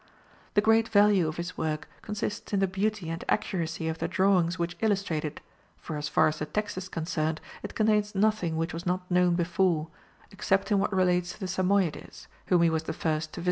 [0.55, 4.57] The great value of his work consists in the beauty and accuracy of the drawings
[4.57, 5.41] which illustrate it,
[5.77, 9.35] for as far as the text is concerned, it contains nothing which was not known
[9.35, 9.89] before,
[10.31, 13.39] except in what relates to the Samoyedes, whom he was the first to visit.